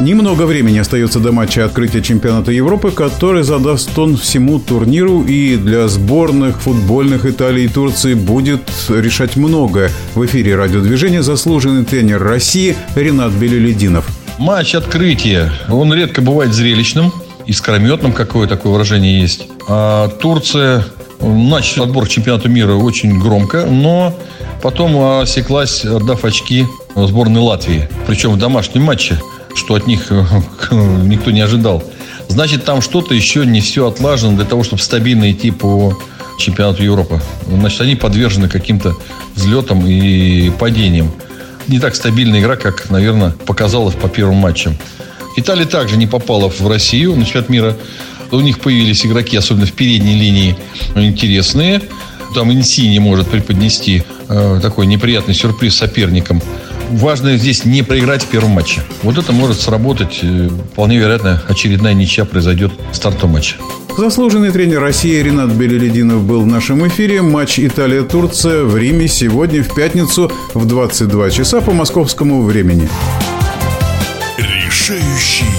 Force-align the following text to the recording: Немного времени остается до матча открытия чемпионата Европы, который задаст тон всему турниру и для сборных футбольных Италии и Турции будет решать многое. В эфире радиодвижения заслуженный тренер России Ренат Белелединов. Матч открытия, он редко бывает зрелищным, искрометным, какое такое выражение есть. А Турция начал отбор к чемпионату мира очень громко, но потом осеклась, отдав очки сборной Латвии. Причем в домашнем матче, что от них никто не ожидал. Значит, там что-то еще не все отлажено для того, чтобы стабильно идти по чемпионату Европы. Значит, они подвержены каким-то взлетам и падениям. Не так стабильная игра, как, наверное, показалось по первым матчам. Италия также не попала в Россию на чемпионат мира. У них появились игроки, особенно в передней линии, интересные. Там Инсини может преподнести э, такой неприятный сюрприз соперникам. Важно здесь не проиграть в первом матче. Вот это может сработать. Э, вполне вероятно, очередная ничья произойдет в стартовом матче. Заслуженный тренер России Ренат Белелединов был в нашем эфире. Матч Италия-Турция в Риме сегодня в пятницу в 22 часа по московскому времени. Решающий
Немного 0.00 0.42
времени 0.42 0.78
остается 0.78 1.20
до 1.20 1.30
матча 1.30 1.64
открытия 1.64 2.02
чемпионата 2.02 2.50
Европы, 2.50 2.90
который 2.90 3.44
задаст 3.44 3.94
тон 3.94 4.16
всему 4.16 4.58
турниру 4.58 5.22
и 5.22 5.56
для 5.56 5.86
сборных 5.86 6.60
футбольных 6.60 7.24
Италии 7.26 7.64
и 7.64 7.68
Турции 7.68 8.14
будет 8.14 8.62
решать 8.88 9.36
многое. 9.36 9.90
В 10.14 10.26
эфире 10.26 10.56
радиодвижения 10.56 11.22
заслуженный 11.22 11.84
тренер 11.84 12.22
России 12.22 12.76
Ренат 12.96 13.32
Белелединов. 13.32 14.06
Матч 14.38 14.74
открытия, 14.74 15.52
он 15.70 15.94
редко 15.94 16.22
бывает 16.22 16.52
зрелищным, 16.52 17.12
искрометным, 17.46 18.12
какое 18.12 18.48
такое 18.48 18.72
выражение 18.72 19.20
есть. 19.20 19.46
А 19.68 20.08
Турция 20.08 20.84
начал 21.20 21.84
отбор 21.84 22.06
к 22.06 22.08
чемпионату 22.08 22.48
мира 22.48 22.74
очень 22.74 23.18
громко, 23.20 23.64
но 23.64 24.12
потом 24.60 25.20
осеклась, 25.20 25.84
отдав 25.84 26.24
очки 26.24 26.66
сборной 26.96 27.40
Латвии. 27.40 27.88
Причем 28.08 28.32
в 28.32 28.38
домашнем 28.38 28.82
матче, 28.82 29.20
что 29.54 29.74
от 29.74 29.86
них 29.86 30.10
никто 30.70 31.30
не 31.30 31.40
ожидал. 31.40 31.82
Значит, 32.28 32.64
там 32.64 32.80
что-то 32.80 33.14
еще 33.14 33.46
не 33.46 33.60
все 33.60 33.88
отлажено 33.88 34.36
для 34.36 34.44
того, 34.44 34.64
чтобы 34.64 34.82
стабильно 34.82 35.30
идти 35.30 35.50
по 35.50 35.96
чемпионату 36.38 36.82
Европы. 36.82 37.20
Значит, 37.46 37.80
они 37.82 37.96
подвержены 37.96 38.48
каким-то 38.48 38.96
взлетам 39.34 39.86
и 39.86 40.50
падениям. 40.50 41.10
Не 41.68 41.78
так 41.78 41.94
стабильная 41.94 42.40
игра, 42.40 42.56
как, 42.56 42.90
наверное, 42.90 43.30
показалось 43.30 43.94
по 43.94 44.08
первым 44.08 44.36
матчам. 44.36 44.76
Италия 45.36 45.66
также 45.66 45.96
не 45.96 46.06
попала 46.06 46.48
в 46.48 46.66
Россию 46.66 47.16
на 47.16 47.24
чемпионат 47.24 47.48
мира. 47.48 47.76
У 48.30 48.40
них 48.40 48.58
появились 48.60 49.04
игроки, 49.06 49.36
особенно 49.36 49.66
в 49.66 49.72
передней 49.72 50.18
линии, 50.18 50.56
интересные. 50.96 51.80
Там 52.34 52.52
Инсини 52.52 52.98
может 52.98 53.28
преподнести 53.28 54.02
э, 54.28 54.58
такой 54.60 54.86
неприятный 54.86 55.34
сюрприз 55.34 55.76
соперникам. 55.76 56.42
Важно 56.94 57.36
здесь 57.36 57.64
не 57.64 57.82
проиграть 57.82 58.22
в 58.22 58.28
первом 58.28 58.50
матче. 58.50 58.80
Вот 59.02 59.18
это 59.18 59.32
может 59.32 59.60
сработать. 59.60 60.20
Э, 60.22 60.48
вполне 60.72 60.98
вероятно, 60.98 61.42
очередная 61.48 61.92
ничья 61.92 62.24
произойдет 62.24 62.70
в 62.92 62.94
стартовом 62.94 63.32
матче. 63.32 63.56
Заслуженный 63.98 64.52
тренер 64.52 64.80
России 64.80 65.20
Ренат 65.20 65.50
Белелединов 65.50 66.22
был 66.22 66.42
в 66.42 66.46
нашем 66.46 66.86
эфире. 66.86 67.20
Матч 67.20 67.58
Италия-Турция 67.58 68.62
в 68.62 68.76
Риме 68.76 69.08
сегодня 69.08 69.64
в 69.64 69.74
пятницу 69.74 70.30
в 70.54 70.66
22 70.66 71.30
часа 71.30 71.60
по 71.60 71.72
московскому 71.72 72.42
времени. 72.44 72.88
Решающий 74.38 75.53